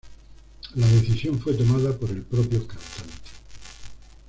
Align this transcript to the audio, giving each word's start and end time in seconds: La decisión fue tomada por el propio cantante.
La 0.77 0.87
decisión 0.87 1.37
fue 1.39 1.53
tomada 1.53 1.95
por 1.95 2.09
el 2.09 2.23
propio 2.23 2.65
cantante. 2.65 3.19